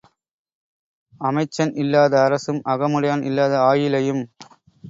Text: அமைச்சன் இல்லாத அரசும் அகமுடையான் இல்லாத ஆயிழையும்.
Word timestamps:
அமைச்சன் 1.21 1.73
இல்லாத 1.75 2.13
அரசும் 2.23 2.61
அகமுடையான் 2.65 3.23
இல்லாத 3.23 3.55
ஆயிழையும். 3.69 4.23